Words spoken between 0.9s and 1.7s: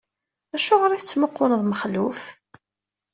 i tettmuqquleḍ